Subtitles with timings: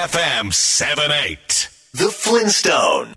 [0.00, 3.14] KFM 78 The Flintstone.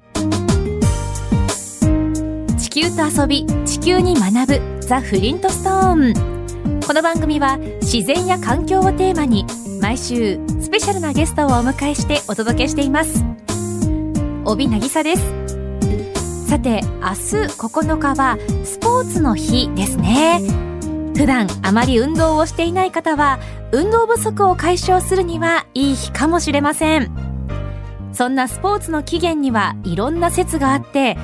[2.58, 9.46] 地球と遊び地球に学ぶザ・フリントストーンこの番組は自然や環境をテーマに
[9.82, 13.24] 毎週スペシャルなゲストをお迎えしてお届けしています。
[14.44, 16.50] 帯渚です。
[16.50, 20.42] さて明日9日はスポーツの日ですね。
[21.16, 23.40] 普段あまり運動をしていない方は
[23.74, 27.12] 運動不足を解消するにはいい日かもしれません。
[28.14, 31.18] そんなスポーツの起源にはいろんな説があって例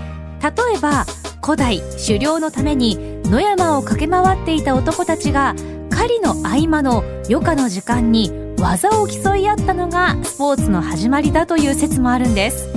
[0.75, 1.05] えば
[1.43, 5.53] 古代狩猟のために野山を駆け回っていた男たちが
[5.91, 12.67] 狩りの合間の余暇の時間に技を競い合ったのがスポーツの始まりだという説もあるんです。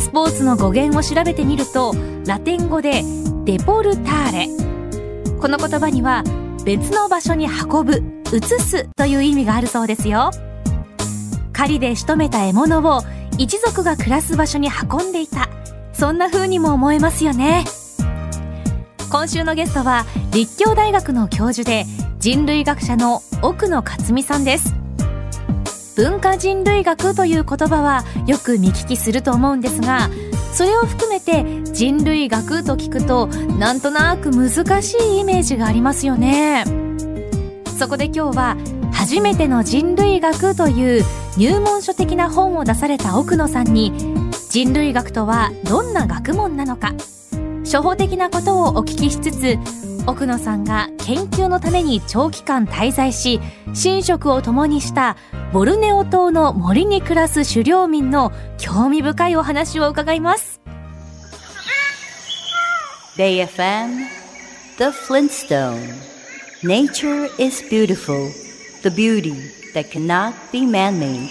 [0.00, 1.94] スポーツの語源を調べてみると
[2.26, 3.04] ラテン語で
[3.44, 4.48] デポルターレ。
[5.40, 6.24] この言葉には
[6.64, 10.30] 別の場所に運ぶ移すという意味があるそうですよ。
[11.52, 13.02] 狩りで仕留めた獲物を
[13.38, 15.48] 一族が暮らす場所に運んでいた。
[15.92, 17.64] そんな風にも思えますよね。
[19.10, 21.84] 今週のゲストは立教大学の教授で
[22.18, 24.74] 人類学者の奥野克美さんです。
[25.96, 30.08] 文化人類学という言葉はよく見聞きすると思うんですが
[30.52, 36.89] それを含めて人類学と聞くとなんとなく難しいイメージがありますよね。
[37.80, 38.56] そこで今日は
[38.92, 41.02] 初めての人類学という
[41.38, 43.90] 入門書的な本を出された奥野さんに
[44.50, 46.92] 人類学とはどんな学問なのか。
[47.64, 49.58] 初歩的なことをお聞きしつつ
[50.06, 55.16] 奥野さんが研究のために長期間滞在し寝食を共にした
[55.54, 60.60] ボルネオ島の森に暮らす狩猟民の興味深いお話を伺います。
[63.16, 64.04] BayFM
[64.76, 66.09] The Flintstone.
[66.62, 68.28] Nature is beautiful
[68.82, 69.32] The beauty
[69.72, 71.30] that cannot be man-made.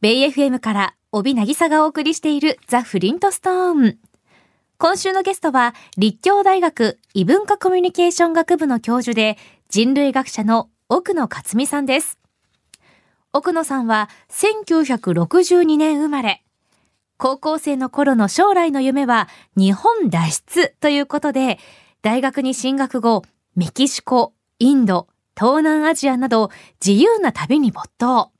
[0.00, 3.98] ベイ FM から帯渚がお送りしているザ・フリントストーン
[4.78, 12.18] 今週のゲストは立教大学異文化コミュニケーション学部の教授で人類学者の奥野克美さんです。
[13.32, 16.42] 奥野さんは1962年生まれ。
[17.18, 21.60] 高校生の頃の将来の夢は日本脱出ということで
[22.06, 23.24] 大学に進学後
[23.56, 28.30] メキシコ、インド、東南アジアなど自由な旅に没頭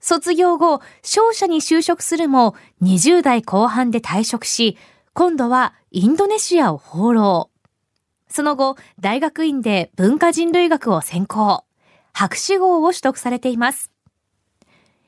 [0.00, 4.78] 卒業後、商社に就職するも20代後半で退職し、
[5.12, 7.50] 今度はインドネシアを放浪。
[8.26, 11.66] その後、大学院で文化人類学を専攻。
[12.14, 13.92] 博士号を取得されています。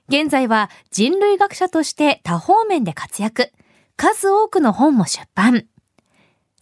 [0.07, 3.53] 現在は人類学者として多方面で活躍。
[3.97, 5.65] 数多くの本も出版。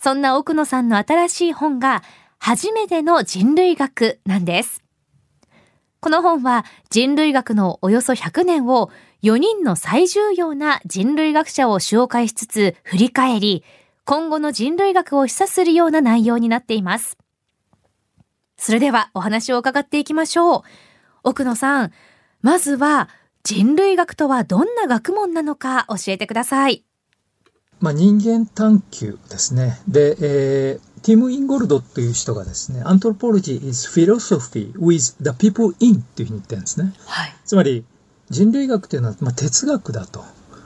[0.01, 2.03] そんな奥野さんの新しい本が、
[2.39, 4.83] 初めての人類学なんです。
[6.01, 8.91] この本は人類学のおよそ100年を
[9.23, 13.65] 4人の最重要な人類学者を紹介しつつ振り返り、
[14.05, 17.19] 今後の人類学を示唆するような内容になっています。
[18.57, 20.63] それではお話を伺っていきましょう。
[21.25, 21.93] 奥野さん、
[22.41, 23.09] まずは
[23.43, 26.88] 人類学とはどんな学問なのか教えてください。
[27.81, 29.81] まあ、人間探求ですね。
[29.87, 36.93] で、えー、ティム・インゴルドっていう人がですね、Anthropology is philosophy with the people in っていうふうに言ってるんですね。
[37.07, 37.37] はい。
[37.45, 37.85] つまり、
[38.31, 40.25] 人類学っていうのは、まあ、哲学だと。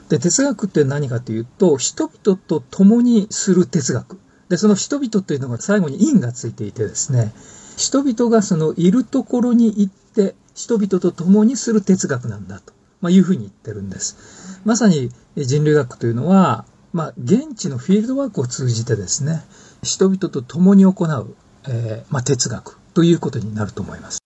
[0.09, 4.19] で、哲学って何かというと、人々と共にする哲学。
[4.49, 7.33] で、その人々というのが最後に因がついていてですね、
[7.77, 14.61] 人々がそのいるところに行って、人々と共にする哲学なんだと、まあ、いうふうに言ってるんです。
[14.65, 19.41] まさに人類学というのは、まあ、現地のフィールドワークを通じてですね、
[19.81, 21.35] 人々と共に行う、
[21.67, 24.19] えー、まあ、哲学ということになると思います。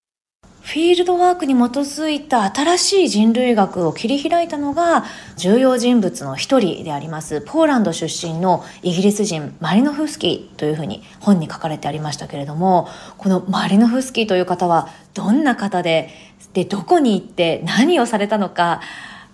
[0.64, 5.06] フィールドワークに基づいた新しい人類学を切り開いたのが
[5.38, 16.10] 重要人物の一人でありますポーランド出身のイギリス人マリノフスキーというふうに本に書かれてありましたけれどもこのマリノフスキーという方はどんな方で
[16.52, 18.82] でどこに行って何をされたのか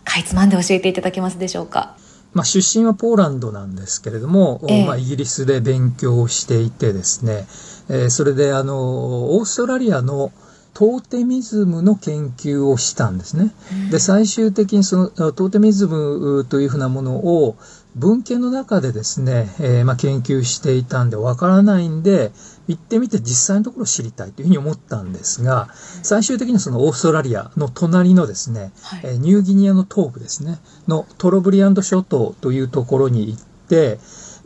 [0.04, 1.98] かいつまんで教えていただけますでしょうか？
[2.34, 7.46] まあ、出身はポーランドなんですけれども、えー、まあ、イギリスで勉強をしていてですね、
[7.90, 10.32] えー、それであの、オーストラリアの
[10.74, 13.54] トーテミズムの研究をしたんですね。
[13.92, 17.56] で、最終的にそのトーテミズムというふうなものを
[17.96, 22.32] 文献の中でですね、えー、まあ、研究していたんでわからないんで、
[22.68, 25.70] 行ってみて実際のところを知りたいというふうに思ったんですが、
[26.04, 34.00] 最終的にそのオーストラリアの隣のですね、はい、ニューギニアの東部ですね、のトロブリアンド諸島というところに行って、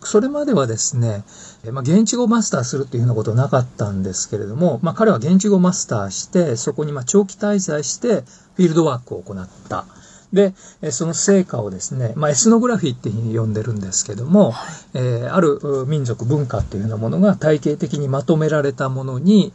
[0.04, 1.24] それまではですね、
[1.72, 8.24] まあ、現地語をマスターするっていうようなことはなかったんですけれども、まあ、彼は現地語をマスターして、そこにまあ長期滞在して、
[8.56, 9.86] フィールドワークを行った。
[10.34, 10.54] で、
[10.92, 19.54] その成果をですね、まあ、エスノグラフィーっていうふうに呼んでるんですけども、はい、えー、ある民族文化っていうようなものが体系的にまとめられたものに、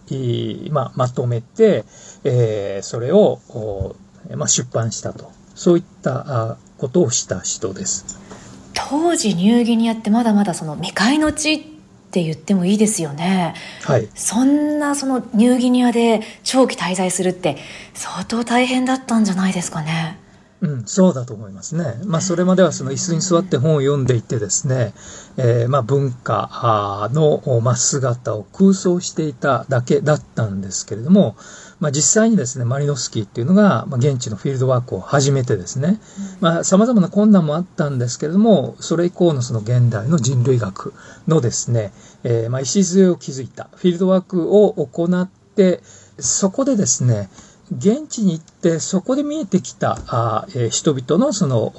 [0.73, 1.85] まあ、まとめて、
[2.25, 3.41] えー、それを、
[4.35, 5.31] まあ、出版したと。
[5.55, 8.19] そういったことをした人です。
[8.75, 11.61] 当時ニューギニアってまだまだその未開の地っ
[12.11, 13.55] て言ってもいいですよね。
[13.85, 14.09] はい。
[14.15, 17.59] そんなそのニューギニアで長期滞在するって
[17.95, 20.19] 相当大変だったんじゃないですかね。
[20.63, 22.01] うん、そうだと思いますね。
[22.07, 24.95] まあ、それまではその椅子に座って本を読んでいてですね、
[25.37, 31.35] えー、まあ、文化の、まあ、姿を空想していただけだったんですけれども、
[31.81, 35.99] まあ、実際にですね、マリノスキーっていうのが、まあ、現地のフィールドワークを始めてですね、
[36.41, 40.95] まあ、様々な困難もあったんですけれども、それ以降のその現代の人類学
[41.27, 41.93] のですね、
[42.23, 45.81] えー、まあ、礎を築いたフィールドワークを行って、
[46.21, 47.29] そこでですね、
[47.77, 51.73] 現地に行ってそこで見えてきたあ、えー、人々のその、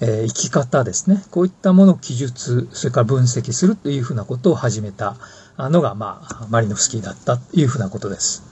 [0.00, 5.16] えー、生き方ですねこういったものを記述それから分析するというふうなことを始めた
[5.58, 8.42] のが、まあ、マリノフスキーだったというふうなことです。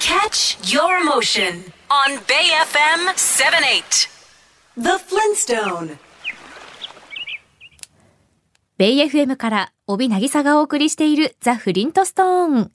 [0.00, 4.10] Catch your motion on Bay FM 78
[4.76, 5.98] The Flintstone
[8.78, 12.72] ベイ FM から帯渚がお送りしているザ・フリントストーン。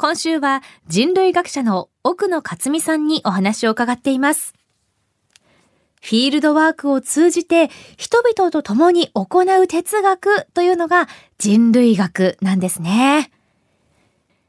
[0.00, 4.54] 今週は人類学者の奥野克美さんにお話を伺っています。
[6.00, 7.68] フィールドワークを通じて
[7.98, 11.06] 人々と共に行う哲学というのが
[11.36, 13.30] 人類学なんですね。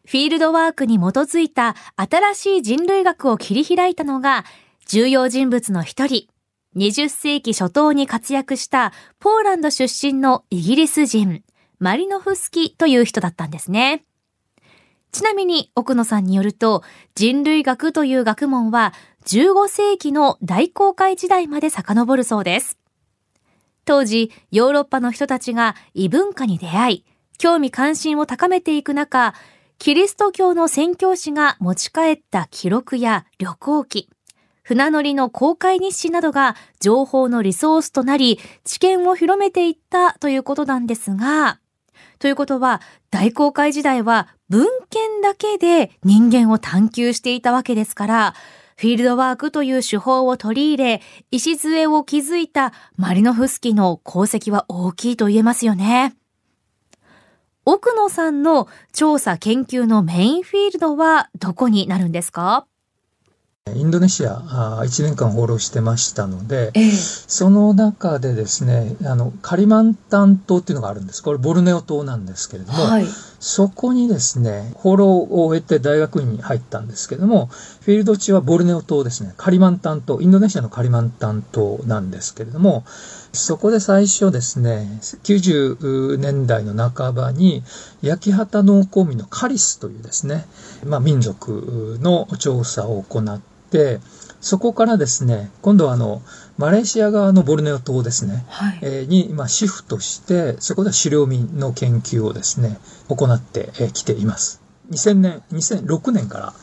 [0.06, 4.45] フィールドワークに基づいた新しい人類学を切り開いたのが
[4.88, 6.30] 重要人物の一人、
[6.77, 11.44] 20世紀初頭に活躍したポーランド出身のイギリス人、
[11.77, 14.06] マリノフスキという人だったんですね。
[15.11, 16.83] ちなみに奥野さんによると、
[17.15, 18.93] 人類学という学問は
[19.25, 22.77] 15世紀の大航海時代まで遡るそうです。
[23.85, 27.05] 当時、ヨーロッパの人たちが異文化に出会い、
[27.37, 29.33] 興味関心を高めていく中、
[29.79, 34.09] キリスト教の宣教師が持ち帰った記録や旅行記、
[34.63, 41.59] 船乗りの公開日誌などが情報のリソースとなり、知見を広めていったということなんですが、
[42.21, 48.35] ということは、大航海時代は文献だけで人間を探求していたわけですから、
[48.77, 51.01] フィールドワークという手法を取り入れ、
[51.31, 56.15] 礎を築いたマリノフスキの功績は大きいと言えますよね。
[57.65, 62.67] 奥野さんの調査研究のメインフィールドはどこになるんですか？
[63.69, 64.41] インドネシア
[64.79, 71.21] あ1年間放浪してましたので、ええ、その中でですねあのカリマンタン島っていうのがあるんです。
[71.21, 73.05] これボルネオ島なんですけれども、はい、
[73.39, 79.35] そこにですね放浪を終えて大学院に入ったんですけれどもフィールド地はボルネオ島ですね。
[79.37, 82.83] カリマンタン島インドネシアのカリマンタン島なんですけれども
[83.33, 87.63] そこで最初ですね90年代の半ばに
[88.01, 90.45] 焼き畑農耕民のカリスというですね、
[90.85, 93.39] まあ、民族の調査を行っ
[93.69, 93.99] て、
[94.41, 96.23] そこからですね、今度はあの、
[96.57, 104.61] マレーシア側のボルネオ島ですね、はい、えー、に、まあ、シフトして、そこでは狩猟民の研究をですね、行ってきています。
[104.89, 106.53] 2000年、2006年から、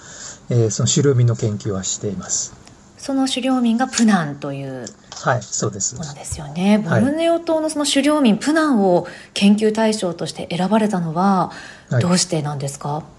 [0.50, 2.52] えー、その狩猟民の研究はしています。
[2.98, 4.84] その狩猟民がプナンという
[5.24, 5.96] はい、そうです。
[5.96, 6.78] ものですよね。
[6.78, 11.50] ボルネオ島のその狩猟民、プナンを研究対象として選ばれたのは、
[12.00, 13.17] どうしてなんですか、はい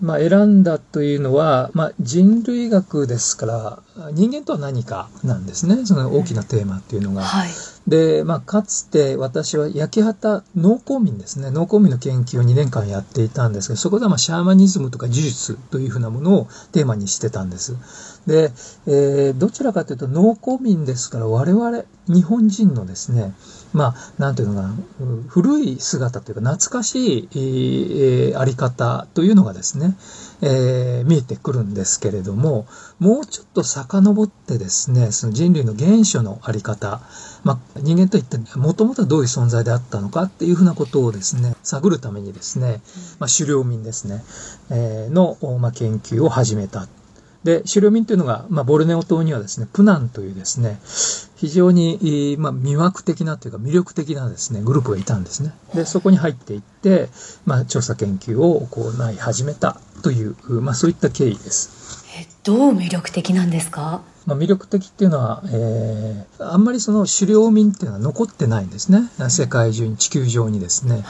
[0.00, 7.22] まあ、選んだというのは、まあ、人類学ですから人間とは何かなんですねその大きなテーマっていうのが。
[7.22, 7.48] はい、
[7.88, 17.76] で、まあ、かつて私は焼き畑農耕民ですね農耕民の研究を2年間やっていたんですがそこではまあシャーマニズムとか呪術というふうなものをテーマにしてたんです。
[18.26, 18.52] で、
[18.86, 23.34] えー、どちらかというと農耕民ですから我々日本人のですね
[23.72, 24.74] まあ、なんていうのかな、
[25.28, 29.96] 古い姿というか、懐かしい、えー、あり方というのがですね、
[30.40, 32.66] えー、見えてくるんですけれども、
[32.98, 37.00] もうちょっと遡ってですね、その人類の原初のあり方、
[37.44, 42.80] まあ、人間といって、もともとはどういう存在であったのかっていうふうなことをですね、探るためにですね、
[43.18, 44.24] まあ、狩猟民ですね、
[44.70, 46.88] えー、の、まあ、研究を始めた
[47.44, 50.80] で、狩猟民というのが、まあ、ボルネオ島にはですね、プナンというですね、
[51.36, 55.52] 非常に、まあ、魅惑的なというか魅力的なですね、グループがいたんですね。
[55.74, 57.08] で、そこに入っていって、
[57.46, 62.04] まあ、調査研究を行い始めたという、まあ、そういった経緯です。
[62.20, 64.02] え、どう魅力的なんですか？
[64.28, 69.08] まあ、魅力的っていうのは、えー、あんまりその狩猟民っていうのは残ってないんですね。
[69.30, 71.00] 世界中に、地球上にですね。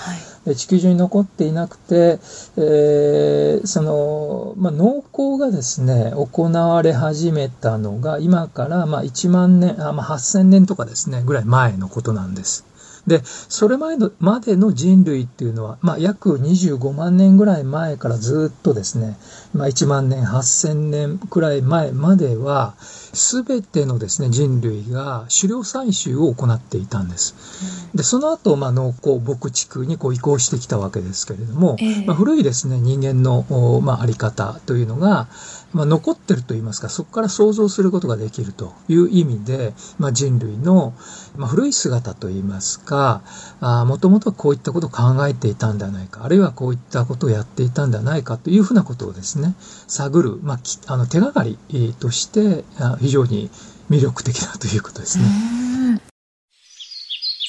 [0.45, 2.21] はい、地球上に残っていなくて、
[2.57, 12.69] えー、その、まあ、農耕がですね、行われ始めたのが、今からまあ1万年、あまあ、8000年とかですね、ぐらい前のことなんです。
[13.09, 19.17] で、それ前のまでの人類っていうのは、まあ、約25万年ぐらい前からずっとですね、
[19.55, 22.75] まあ、1万年、8000年くらい前までは、
[23.13, 27.89] すべてのですね、人類が狩猟採集を行っていたんです。
[27.95, 35.29] で、その後、まあ、農耕、牧畜にこう移行してきたわけですけれども、えー、まあ、古いですね、人間の、まあ、あり方というのが、
[35.73, 40.95] まあ、残ってると言いますか、そこから想像することができるという意味で、まあ、人類の、
[41.37, 43.23] まあ、古い姿と言いますか、
[43.61, 49.55] もともとはこういったことを考えていたんではないか、あるいはこういったことをやっていたんではないかというふうなことをですね、
[49.87, 51.59] 探る、まあ、あの手がかり
[51.99, 52.65] として
[52.99, 53.51] 非常に
[53.91, 55.25] 魅力的だということですね。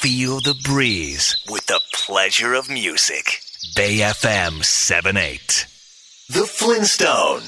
[0.01, 3.41] Feel the breeze with the pleasure of music.
[3.75, 5.67] Bay FM 78.
[6.31, 7.41] The Flintstone.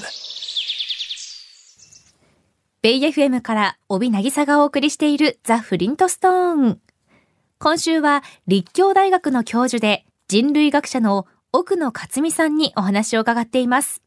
[2.82, 6.80] ベイ FM から帯渚がお送りしているザ・フリントストーン。
[7.58, 14.02] 今週は立教大学の教授で人類学者の奥野克美さんにお話を伺っています。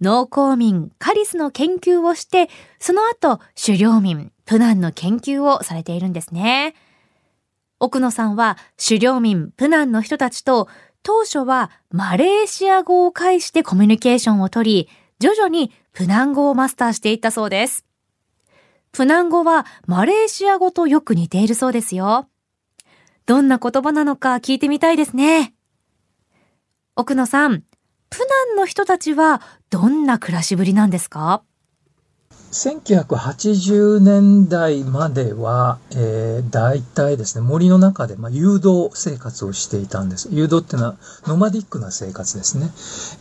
[0.00, 2.48] 農耕民カリスの研究をして、
[2.78, 6.74] その後狩猟民プナンの研究をされているんですね。
[7.78, 10.68] 奥野さんは狩猟民プナンの人たちと
[11.02, 14.88] 当初はマレーシア語を介してコミュニケーションをとり、
[15.18, 17.84] 徐々にプナン語をマスターしていったそうです。
[18.92, 22.28] プナン語はマレーシア語とよく似ているそうですよ。
[23.26, 25.54] どんな言葉なのか聞いてみたいですね。
[26.96, 27.62] 奥野さん、
[28.10, 31.42] プナンの人たちはどんな暮らしぶりなんですか
[32.52, 40.28] ？1980年代までは、えー、大体ですね、森の中で、まあ、誘導生活をしていたんです。
[40.30, 40.96] 誘導っていうのは、
[41.26, 42.70] ノマディックな生活ですね。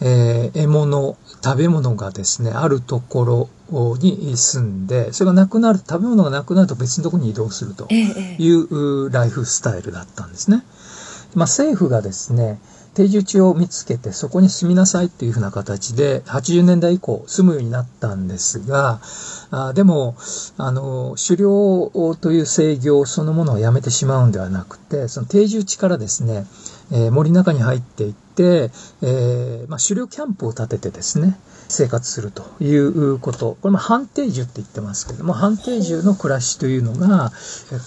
[0.02, 10.64] えー、獲物、食べ物がですね、あるところに住んで、それがなくなる、食べ物がなくなると別のところに移動するというライフスタイルだったんですね。
[11.34, 12.60] まあ、政府がですね、
[12.96, 19.02] 定住地を見つけてそこに住みなさいっていうふうな形で80年代以降住むようになったんですが、
[19.52, 20.16] あでも、
[20.58, 26.46] あの、狩猟という制御そのものをやめてしまうんではなくて、その定住地からですね、
[26.92, 28.72] えー、森の中に入っていって、
[29.02, 31.38] えー、まあ、狩猟キャンプを建ててですね、
[31.68, 33.58] 生活するということ。
[33.62, 37.32] これも半定住って言ってますけども、半定住の暮らしというのが、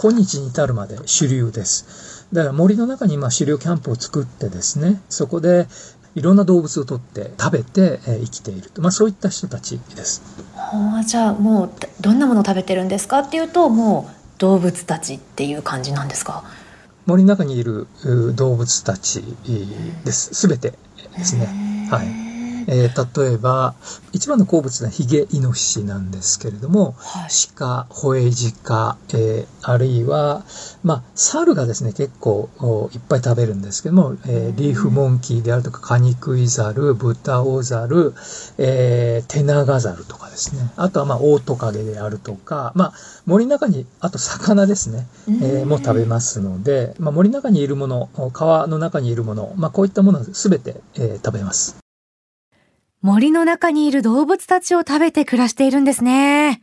[0.03, 2.18] 今日に至るまで主流です。
[2.33, 5.67] だから森の中に今狩猟キャンプを作ってですね、そこで
[6.15, 10.23] いろんな動物を取って食べて、え生きていると、まあ、そういった人たちです。
[10.57, 11.71] はあ、じゃあもう
[12.01, 16.45] どんなものを食べてるんですかっていうともう動物たちっていう感じなんですか？
[17.07, 17.87] 森の中にいる
[18.35, 19.23] 動物たち
[20.05, 20.35] です。
[20.35, 20.75] すべて
[21.17, 21.89] ですね。
[21.91, 22.28] はい。
[22.69, 23.75] えー、例えば、
[24.13, 30.45] 一番の好物はヒゲイノシシなんですけれども、はい、鹿、ホエジカ、えー、あるいは、
[30.85, 32.51] まあ、猿がですね、結構
[32.93, 38.15] いっぱい食べるんですけども、えー、リーフモンキーであるとか、カニクイザル、ブタオザル、
[38.59, 40.71] えー、テナガザルとかですね。
[40.77, 42.93] あとは、まあ、オオトカゲであるとか、まあ、
[43.25, 51.88] 森の中に、あと魚ですね、えー、も食べますので、まあ、森の中にいるもの、川の中にいるもの、まあ、こういったものすべて、えー、食べます。
[53.01, 56.63] 森の中にいる動物たちを食べて暮らしているんですね。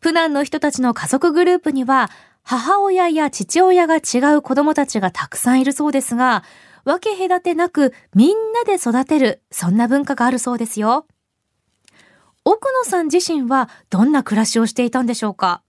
[0.00, 2.10] プナンの人たちの家族グループには、
[2.42, 6.44] 母親や父親が違う子供たちがたくさんいるそうですが、
[6.84, 11.06] 分け隔てなくみんなで育てる、そんな文化があるそうですよ。
[12.44, 15.62] 奥野さん自身はどんな暮らしをしていたんでしょうか？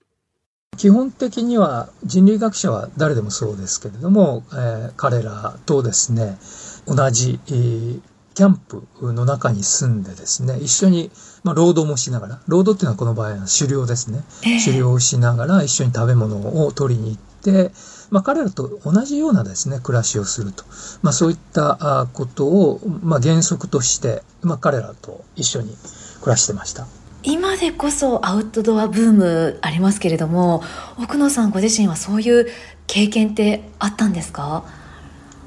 [0.75, 6.37] 基本的には人類学者は誰でもそうですけれども、えー、彼らとですね、
[6.85, 8.01] 同じ、えー
[8.35, 11.09] キャンプの中に住んでですね、一緒に、
[11.43, 14.23] まあ、労働もしながら、労働っていうのはこの場合は狩猟ですね。
[14.43, 17.71] えー、狩猟をしながら一緒に食べ物を取りに行って、
[18.11, 20.63] まあ、彼らと同じようなですね、暮らしをすると。
[21.01, 25.75] まあ、そういったことを、まあ、原則として、まあ、彼らと一緒に
[26.21, 26.87] 暮らしてました。
[27.23, 30.61] 今でこそアウトドアブームありますけれども、
[31.01, 32.47] 奥野さんご自身はそういう
[32.85, 34.63] 経験ってあったんですか？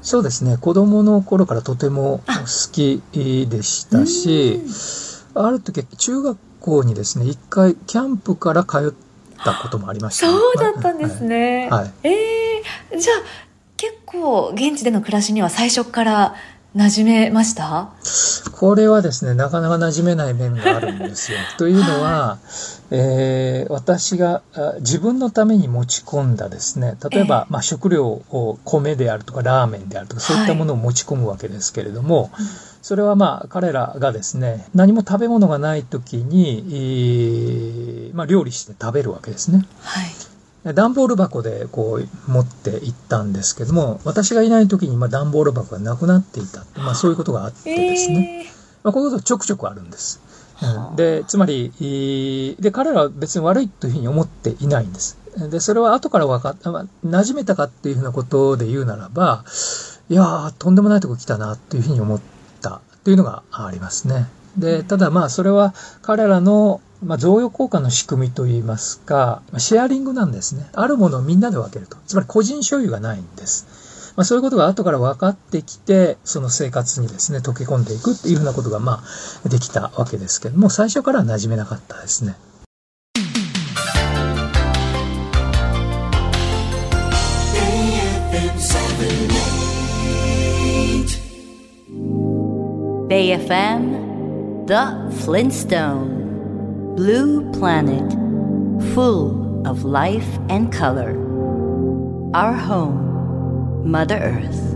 [0.01, 0.57] そうですね。
[0.57, 3.01] 子供の頃からとても好き
[3.49, 4.61] でしたし
[5.33, 13.17] ある時中学校にですね一回キャンプから通ったこともありました、ね、そうだったんですね、はい、はい、えー、じゃあ
[13.77, 16.35] 結構現地での暮らしには最初から
[16.75, 17.89] 馴染めました？
[18.51, 21.39] これはですね、なかなか馴染めない面があるんですよ。
[21.57, 22.37] というのは、
[22.91, 24.43] えー、私が
[24.79, 32.45] 自分のために持ち込んだですね、例えば、えー、まあ、食料を米であるとかラーメンであるとかそういったものを持ち込むわけですけれども、はい、
[32.83, 39.65] それはまあ彼らがですね、何も食べ物がない時に、えー、まあ、料理して食べるわけですね。
[39.81, 40.05] はい
[40.63, 46.65] 段ボール箱でこう持って行ったんですけども、私がいない時にまあ段ボール箱がなくなっていた。
[46.79, 48.45] まあそういうことがあってですね。
[48.45, 48.51] えー、
[48.83, 50.21] まあこういうことちょくちょくあるんです。
[50.61, 55.17] うん、で、つまり、で、彼らは別に悪いというふうに思っていないんです。
[55.49, 59.45] で、それは後から分かった、まあ、馴染めたかっていうふうなことで言うならば、
[60.09, 62.21] いやー、とんでもないとこ来たなっていうふうに思っ
[62.61, 64.27] たというのがありますね。
[64.57, 70.69] で、ただまあそれは彼らのまあ、贈与交換の仕組みといいますか、シェアリングなんですね。
[70.73, 71.95] あるものをみんなで分けると。
[72.05, 74.13] つまり個人所有がないんです。
[74.17, 79.01] まあ、そういうことが後から分かってきて、その生活にですね、溶け込んでいくっていうふうなことが、ま
[79.45, 82.35] あ、できたわけですけども、最初からは馴染めなかったですね。
[93.09, 94.75] BayFM The
[95.25, 96.18] Flintstone
[96.99, 98.11] Blue planet,
[98.93, 101.15] full of life and color.
[102.33, 104.75] Our home, Mother Earth.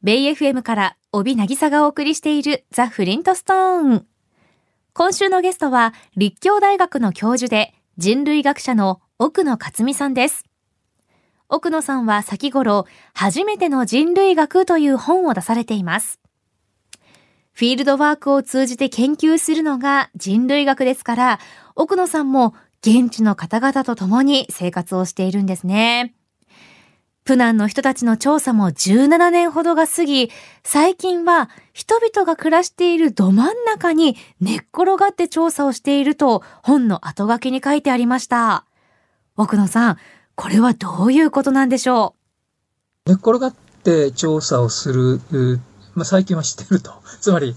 [0.00, 4.06] ベイ FM から帯渚がお送りしているザ・フリントストーン。
[4.92, 10.44] 今週のゲストは立教大学の教授で人類学者の奥野克美さんです。
[11.48, 16.20] 奥野さんは先頃、初めての人類学という本を出されています。
[17.58, 21.40] フィールドワークを通じて研究するのが人類学ですから、
[21.74, 26.14] 奥野さんも現地の方々と共に生活をしているんですね。
[27.24, 30.30] プナンの人たちの調査も17年ほどが過ぎ、
[30.62, 38.66] 最近は人々が暮らしているど真ん中に寝っ転がって調査をしていると本の後書きに書いてありました。
[39.36, 39.96] 奥野さん、
[40.36, 42.14] これはどういうことなんでしょ
[43.04, 43.10] う？
[43.10, 45.20] 寝っ転がって調査をする
[45.98, 46.92] まあ、最近は知ってると。
[47.20, 47.54] つまり、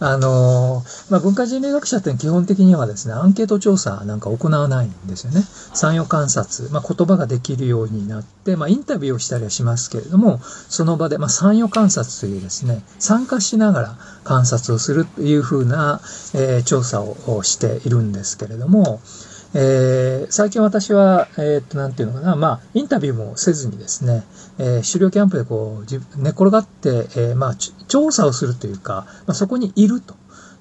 [0.00, 5.44] あのまあ、文化人類学者って基本的にはですね、アンケート調査なんか行わないんですよね。
[5.74, 16.00] 参与観察、まあ、言葉ができるようになって、まあ、インタビューをしたりはしますけれども、その場で、まあ、参与観察というですね、参加しながら観察をするというふうな、
[16.34, 19.00] えー、調査をしているんですけれども、
[19.54, 24.22] えー、最近私は、えー、っと、なんていうのかな、まあ、インタビューもせずにですね、
[24.58, 30.14] えー、狩猟キャンプでこう、寝転がって、えー、まあ、調査をするというか、まあ、そこにいると。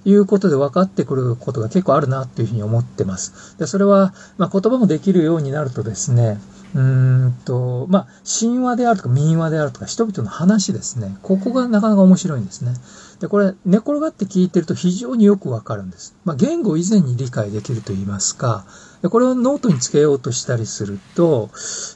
[0.07, 3.57] いうことで分かってくることが結構あるなというふうに思ってます。
[3.59, 6.39] でそれは、まあ、言葉もできるようになるとですね、
[6.75, 11.17] うんと、まあ、神話であるとか民話であるとか人々の話ですね。
[11.23, 12.73] ここがなかなか面白いんですね。
[13.19, 16.15] で、これ、寝転がって聞いてると非常によくわかるんです。
[16.23, 18.65] まあ、言語以前に理解できると言いますか、
[19.01, 21.49] でこれをノートにつけようとしたりすると、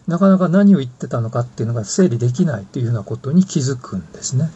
[0.08, 4.50] なかなか何を言ってたのかっていうのが整理できないというようなことに気づくんですね。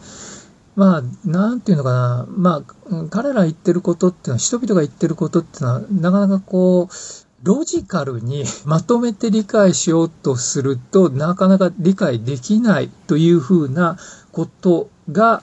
[0.76, 2.26] まあ、なんていうのかな。
[2.28, 6.94] まあ、彼ら言ってることっていうのは、人々が言ってることっていうのは、なかなかこう、
[7.42, 13.96] ロジカルに まとめて理解しようとするとなかなか理解できないというふうな
[14.32, 15.42] ことが、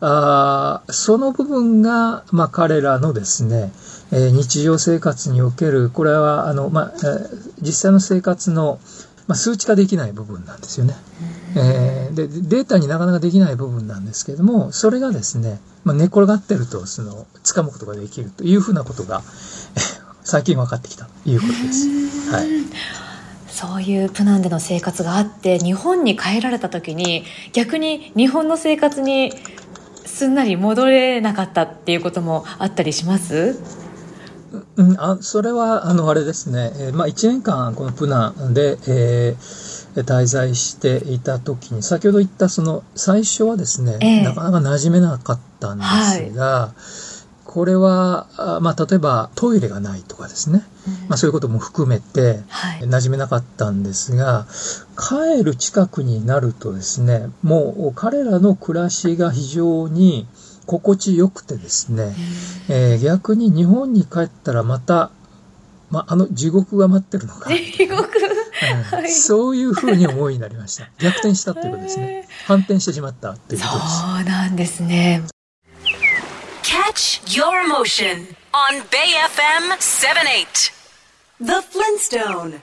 [0.00, 3.72] あその部分が、まあ、彼らのですね、
[4.10, 7.28] えー、日常生活における、これは、あの、まあ、えー、
[7.62, 8.80] 実際の生活の、
[9.26, 10.94] まあ、数値化できない部分なんですよね。
[11.56, 19.22] えー、で、データになかなかできない部分なんですけれども、それがですね、まあ、寝転がってると、その、掴むことができるというふうなことが、
[20.24, 21.88] 最近分かってきたということです。
[22.30, 22.48] はい。
[23.48, 29.32] そういうプナンでの生活があって日本に帰られた時に逆に日本の生活に
[30.04, 33.56] すんなり戻れなかったっていうこともあったりします？
[34.76, 47.24] うん、あそれはあのあれですね、えー、まあ、1年間このプナンで、えー、滞在していた時に先ほど言ったその最初はですね、えー、なかなか馴染めなかったんですが、はい。
[47.44, 48.26] これは、
[48.62, 52.40] まあ、例えばトイレがないとかですね、うん、まあ、そういうことも含めて、
[52.80, 54.46] 馴染めなかったんですが、
[54.96, 60.26] はい、帰る近くになるとですね、もう彼らの暮らしが非常に
[60.66, 62.14] 心地よくてですね、
[62.68, 65.10] えー、逆に日本に帰ったらまた、
[65.90, 67.50] まあ、あの地獄が待ってるのか。
[67.54, 68.14] 地獄
[68.54, 70.88] はい、そういうふうに思いになりました。
[70.98, 72.28] 逆転したっていうことですね。
[72.46, 74.00] 反転してしまったっていうことです。
[74.00, 75.22] そうなんですね。
[76.62, 80.72] Catch your emotion on Bay FM 78.
[81.40, 82.60] The Flintstone.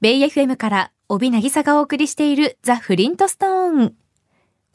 [0.00, 3.94] ベイ FM から帯渚がお送りしているザ・フリントストーン。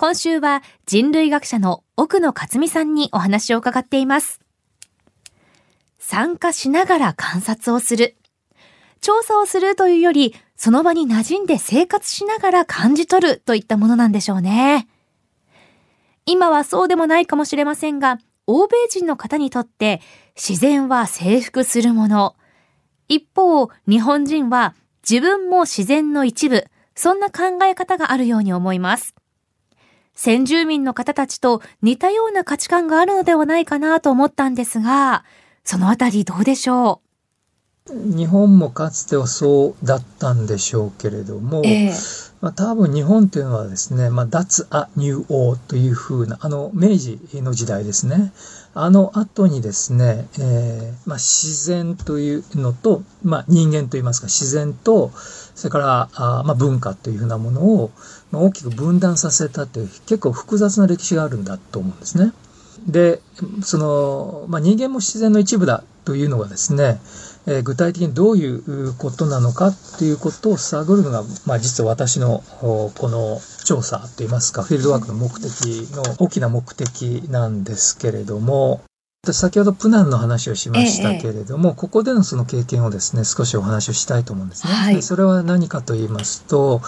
[0.01, 4.39] 今週は人類学者の奥野克美さんにお話を伺っています。
[5.97, 8.15] 参加しながら観察をする。
[9.01, 14.87] 調査をするというより、その場に馴染んで生活しながら感じ取るといったものなんでしょうね。
[16.25, 19.99] 今はそうでもないかもしれませんが、欧米人の方にとって
[20.33, 22.37] 自然は征服するもの。
[23.09, 29.18] 一方、日本人は自分も自然の一部、そんな考え方があるように思います。
[30.21, 35.23] 先住民の方たちと似たような価値観があるのではないかなと思ったんですが、
[35.63, 36.99] そのあたりどうでしょ
[37.89, 37.93] う？
[38.17, 48.33] 日本もかつてはそうだったんでしょうけれども、えー、まあ、多分日本というのはですね、まあ、脱ア入王というふうな、あの、明治の時代ですね。
[48.75, 55.11] あの後にですね、えー、まあ、自然というのと、まあ、人間といいますか、自然と、
[55.59, 57.91] それから、あまあ、文化というふうなものを、
[58.31, 62.31] まあ、大きく分断させたという結構複雑な歴史があるんだと思うんですね。
[62.87, 63.19] で、
[63.61, 67.01] その、まあ、人間も自然の一部だというのがですね、
[67.45, 78.79] えー、具体的にどういうことなのかっていうことを探るのが、まあ、実は私のこの調査といいますか、フィールドワークの目的の大きな目的なんですけれども、
[79.33, 84.73] 先ほどプナンの話をしましたけれども、ええ、ここでのその経験をですね、少しお話をしたいと思うんですね。
[84.73, 86.81] はい、それは何かと言いますと、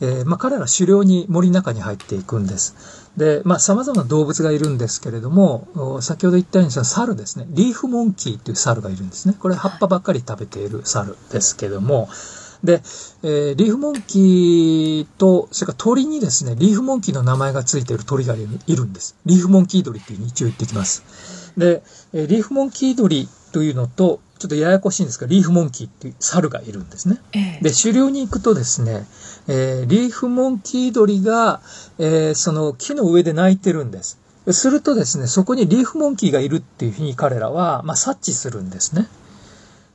[0.00, 2.74] えー、まあ、彼ら狩猟に森の中に入っていくんです。
[3.16, 9.34] で、まあ、様々な動物がいるんですけれども、先ほど言ったようにその猿ですね、リーフモンキーという猿がいるんですね。
[9.38, 12.08] これ葉っぱばっかり食べている猿ですけども、
[12.64, 12.82] で、
[13.22, 18.38] えー、リーフモンキーと、それから鳥にですね、リーフモンキーの名前がついている鳥がい
[18.76, 19.16] るんです。
[19.24, 21.35] リーフモンキー鳥っていうに一応言ってきます。
[21.56, 27.18] で、えリーフモンキー鳥というのと、ちょっとややこしいんですが、リーフモンキーっていう猿がいるんですね。
[27.32, 29.06] えで、狩猟に行くとですね、
[29.48, 31.62] えー、リーフモンキー鳥が、
[31.98, 34.18] えー、その木の上で鳴いてるんです。
[34.52, 39.08] するとですね、そこにリーフモンキーがいるっていうふうに彼らは、まあ、察知するんですね。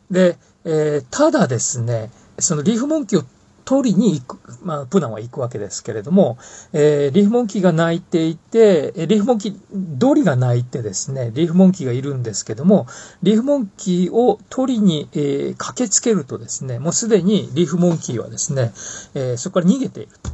[0.09, 3.23] で、えー、ただですね、そのリーフモンキーを
[3.65, 6.37] 取りに行く、まあ、プナンは行くわけですけれども、
[6.73, 12.87] えー、リーフモンキーが鳴いていて、リーフモンキー、ドリが鳴いてですね、リーフモンキーがいるんですけども、
[13.23, 18.71] リーフモンキーを取りに、えー、駆けつけるとですね、もうすでにリーフモンキーはですね、
[19.13, 20.31] えー、そこから逃げていると。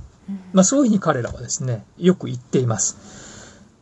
[0.54, 2.98] まあ、そういうふうに彼らはですね、よく言っています。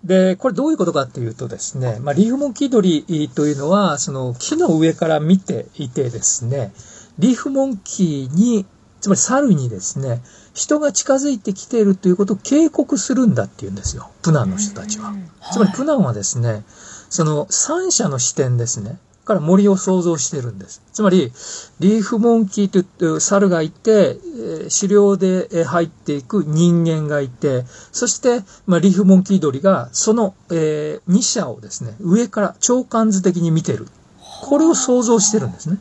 [0.04, 6.72] で、これどういうことかっていうとですね、まあ、リーフモンキー鳥というのは、その木の上から見ていてですね、
[7.18, 8.66] リーフモンキーに
[9.06, 10.24] つまり猿にですね、
[10.56, 14.10] 人が近づいてきているということを警告するんだっていうんですよ。
[14.24, 15.14] プナンの人たちは。
[15.54, 16.64] つまりプナンはですね、
[17.12, 18.98] その三者の視点ですね。
[19.24, 20.82] から森を想像してるんです。
[20.92, 21.32] つまり、
[21.80, 24.18] リーフモンキーという猿がいて、
[24.76, 33.86] 狩猟で入っていく人間がいて、そして、まあ、リーフモンキー鳥がその、えー、2者をですね、上から長官図的に見てる。
[34.42, 35.78] これを想像してるんですね。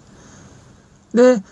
[1.15, 1.43] で、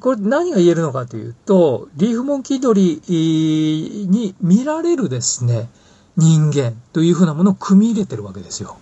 [0.00, 5.68] これ何が言えるのかというと、リーフモンキー鳥に見られるですね、
[6.16, 8.78] 人間というふうなものを組み入れてるわけですよ。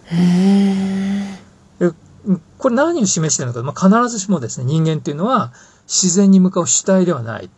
[2.58, 5.52] これ何を示しているのか、まあ、必ずしもですね、人間っていうのは
[5.88, 7.50] 自然に向かう主体ではない。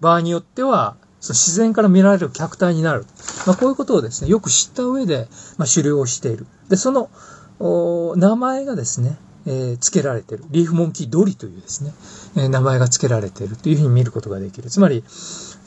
[0.00, 3.04] 場合によっては、その自然から見られる客体になる。
[3.46, 6.46] まあ、こういうことをですね、よく知った上で、まあ、狩猟をしている。
[6.68, 7.10] で、その、
[8.16, 10.44] 名前がですね、え、付けられている。
[10.50, 11.92] リーフモンキードリというですね、
[12.36, 14.70] え、名前が付けられているというふうに見ることができる。
[14.70, 15.04] つまり、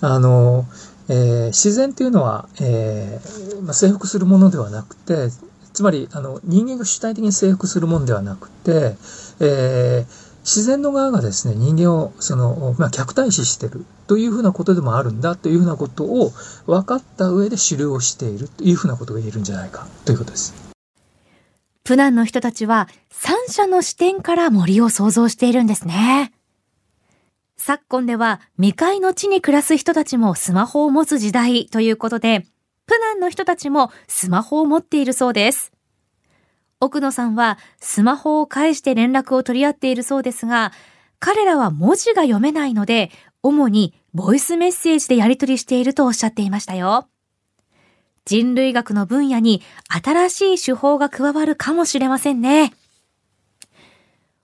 [0.01, 0.65] あの、
[1.09, 5.29] えー、自然というのは、えーまあ、征服するものではなくて、
[5.73, 8.95] つまり、あの、人間が主体的に征服するものではなくて、
[9.39, 16.31] えー、自然の側がですね、人間を、その、まあ、客体視しているというふうなことでもあるんだというふうなことを
[16.67, 20.62] 分かった上で狩猟をしているというふうなことが言えるんじゃないかということです。
[21.83, 26.31] プナンの人たちは三者の視点から森を想像しているんですね。
[27.57, 32.45] 昨今では未開の地に暮らす人たちもスマホを持つ時代ということで、
[32.85, 35.71] プナンの人たちもスマホを持っているそうです。
[36.79, 40.71] 奥野さんはスマホを介して連絡を取り合っているそうですが、
[41.19, 47.07] 彼らは文字が読めないので、主にボイスメッセージでやり取りしているとおっしゃっていましたよ。
[48.25, 52.73] 人類学の分野に新しい手法が加わるかもしれませんね。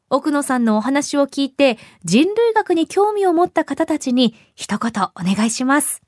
[0.10, 6.02] 奥野さんのお話を聞いて人類学に興味を持った方たちに一言お願いします。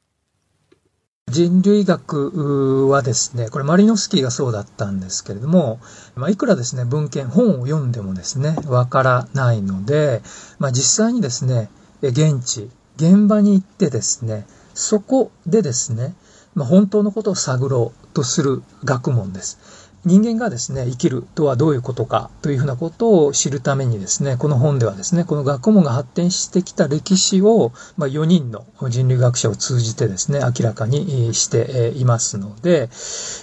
[1.29, 5.79] 人類学はですね、これマリノスキーがそうだったんですけれども、
[6.15, 10.21] まあ、いくらですね、文献、本を読んでもですね、わからないので、
[10.59, 11.69] まあ、実際にですね、
[12.01, 16.15] 現地、現場に行ってですね、そこでですね、
[16.55, 19.81] まあ、本当のことを探ろうとする学問です。
[20.03, 32.89] 人間がですね、生きるとはどういうことかというふうなことを知るためにですね、この本ではですね、この学問が発展してきた歴史を、まあ、4人の人類学者を通じてですね、明らかにしていますので、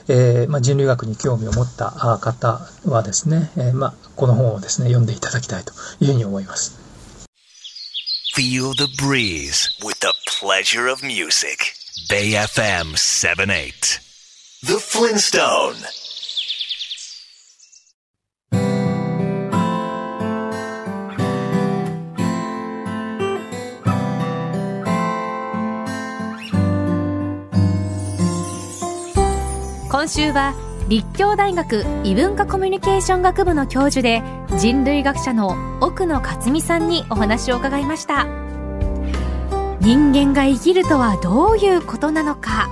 [0.09, 6.77] えー、まあ、人類学に興味を持った方はですね、えー、まあ、この本をですね、読んでいただきたいというふうに思います。
[8.37, 11.78] Feel the breeze with the pleasure of music.
[12.09, 14.01] Bay FM 78.
[14.63, 15.75] The Flintstone.
[29.91, 30.55] 今週は
[30.89, 34.23] 立教大学異文化コミュニケーション学部の教授で
[34.59, 38.48] 人類学者の奥野克美さんにお話を伺いました
[39.81, 42.69] 人間が生きるとはどういうことなのか。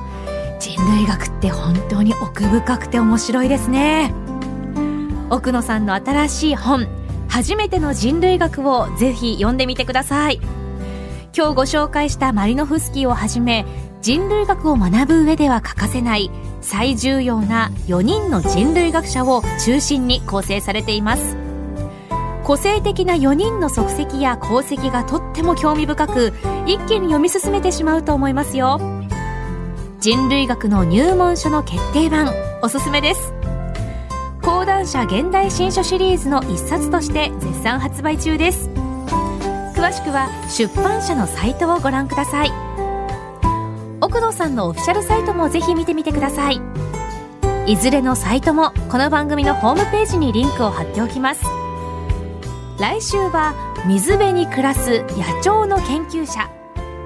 [0.59, 4.13] 人類学って本当に奥深くて面白いですね。
[5.31, 6.87] 奥野さんの新しい本
[7.29, 10.41] 初めての人類学をぜひ読んでみてください。
[11.37, 13.67] 今日ご紹介したマリノフスキーをはじめ
[14.01, 16.31] 人類学を学ぶ上では欠かせない
[16.63, 21.46] 最重要な4人の人類学者を中心に構成されています。
[22.47, 26.33] 個性的な4人の足跡や功績がとっても興味深く
[26.65, 28.79] 一気に読み進めてしまうと思いますよ。
[29.99, 32.33] 人類学の入門書の決定版
[32.63, 33.35] おすすめです。
[34.43, 38.71] 講談社現代新書シリーズの一冊として絶賛発売中です。
[39.75, 42.53] 詳しくは出版社のサイトをご覧ください。
[44.01, 46.61] 奥野さんのオフィシャルサイトもぜひ見てみてください。
[47.67, 51.45] いずれのサイトもこの番組のホームページにリンクを貼っておきます。
[52.79, 53.55] 来週は
[53.87, 56.51] 水辺に暮らす野鳥の研究者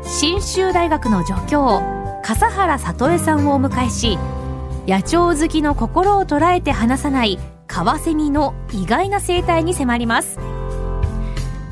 [0.03, 1.81] 信州大学の助教
[2.25, 4.19] 笠原里江さんをお迎えし
[4.89, 10.41] 野鳥好きの心を捉えて離さないカワセミの意外な生態に迫ります。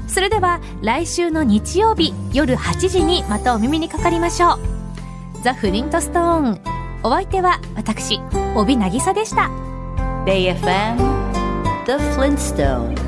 [0.06, 4.58] それでは来週の日曜日夜8時にまたお耳にかかりましょう。
[5.42, 6.61] ザ・フリントストーン。
[7.02, 8.20] お相手は私
[8.54, 9.50] 帯渚でした。
[10.24, 10.96] BayFM
[11.87, 13.08] The Flintstone